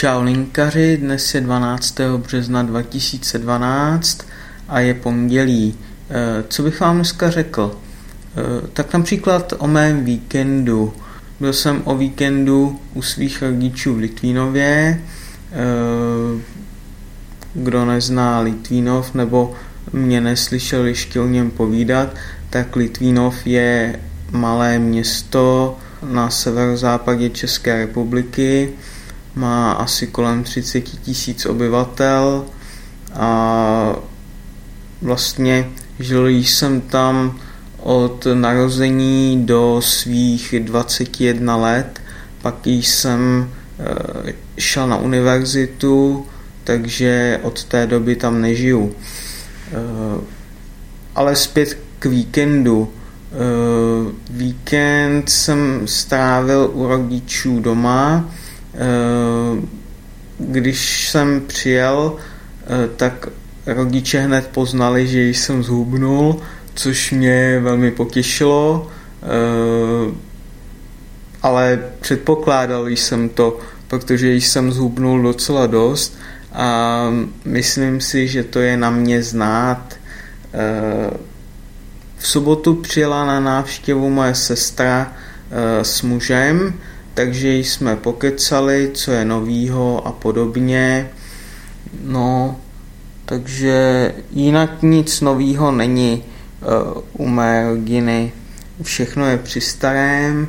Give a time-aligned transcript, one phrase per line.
[0.00, 2.00] Čau linkaři, dnes je 12.
[2.16, 4.26] března 2012
[4.68, 5.74] a je pondělí.
[6.10, 7.76] Eh, co bych vám dneska řekl?
[7.76, 10.92] Eh, tak například o mém víkendu.
[11.40, 15.00] Byl jsem o víkendu u svých rodičů v Litvínově.
[15.52, 16.40] Eh,
[17.54, 19.54] kdo nezná Litvínov nebo
[19.92, 22.14] mě neslyšel ještě o něm povídat,
[22.50, 28.72] tak Litvínov je malé město na severozápadě České republiky
[29.34, 32.44] má asi kolem 30 tisíc obyvatel
[33.14, 33.96] a
[35.02, 37.38] vlastně žil jsem tam
[37.82, 42.00] od narození do svých 21 let,
[42.42, 46.26] pak jsem eh, šel na univerzitu,
[46.64, 48.94] takže od té doby tam nežiju.
[49.72, 50.20] Eh,
[51.14, 52.92] ale zpět k víkendu.
[53.32, 58.30] Eh, víkend jsem strávil u rodičů doma,
[60.38, 63.28] když jsem přijel, eh, tak
[63.66, 66.40] rodiče hned poznali, že jsem zhubnul,
[66.74, 68.88] což mě velmi potěšilo,
[69.22, 70.14] eh,
[71.42, 76.18] ale předpokládal jsem to, protože jsem zhubnul docela dost
[76.52, 77.06] a
[77.44, 79.94] myslím si, že to je na mě znát.
[82.16, 85.12] V sobotu přijela na návštěvu moje sestra
[85.82, 86.74] s mužem,
[87.20, 91.10] takže jsme pokecali, co je novýho a podobně.
[92.04, 92.56] No,
[93.24, 98.32] takže jinak nic novýho není uh, u mé rodiny.
[98.82, 100.48] Všechno je při starém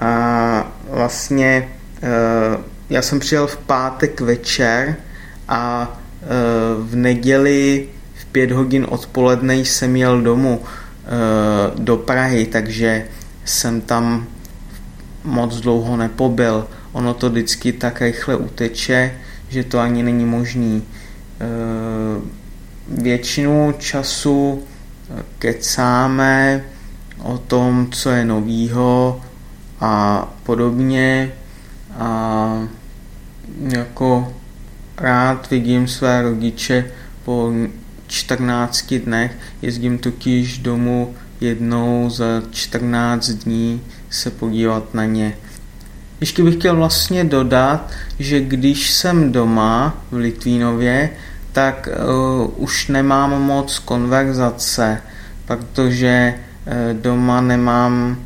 [0.00, 1.68] a vlastně
[2.02, 4.96] uh, já jsem přijel v pátek večer
[5.48, 10.62] a uh, v neděli v pět hodin odpoledne jsem jel domů
[11.78, 13.04] do Prahy, takže
[13.44, 14.26] jsem tam
[15.24, 16.66] moc dlouho nepobyl.
[16.92, 19.14] Ono to vždycky tak rychle uteče,
[19.48, 20.82] že to ani není možný.
[21.40, 21.46] E,
[23.02, 24.62] většinu času
[25.38, 26.64] kecáme
[27.22, 29.20] o tom, co je novýho
[29.80, 31.32] a podobně
[31.98, 32.68] a
[33.60, 34.32] jako
[34.96, 36.90] rád vidím své rodiče
[37.24, 37.52] po
[38.06, 45.36] 14 dnech, jezdím totiž domů jednou za 14 dní se podívat na ně.
[46.20, 51.10] Ještě bych chtěl vlastně dodat, že když jsem doma v Litvínově,
[51.52, 55.02] tak uh, už nemám moc konverzace,
[55.46, 58.18] protože uh, doma nemám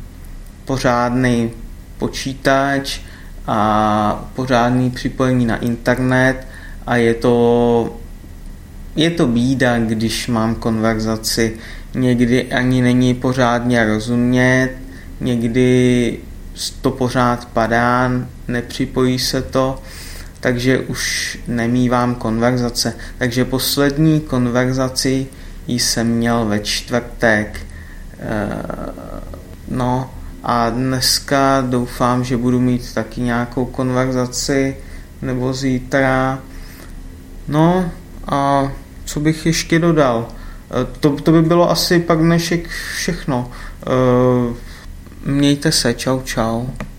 [0.65, 1.51] pořádný
[1.97, 2.99] počítač
[3.47, 6.47] a pořádný připojení na internet
[6.87, 7.95] a je to
[8.95, 11.57] je to bída, když mám konverzaci.
[11.95, 14.69] Někdy ani není pořádně rozumět,
[15.21, 16.19] někdy
[16.81, 18.11] to pořád padá,
[18.47, 19.81] nepřipojí se to,
[20.39, 22.93] takže už nemývám konverzace.
[23.17, 25.27] Takže poslední konverzaci
[25.67, 27.59] jsem měl ve čtvrtek.
[28.19, 28.63] Eh,
[29.67, 30.11] no
[30.43, 34.77] a dneska doufám, že budu mít taky nějakou konverzaci
[35.21, 36.39] nebo zítra.
[37.47, 37.91] No
[38.27, 38.71] a
[39.05, 40.27] co bych ještě dodal?
[40.27, 43.51] Eh, to, to by bylo asi pak dnešek všechno.
[43.81, 44.53] Eh,
[45.25, 46.65] mějte se, čau čau.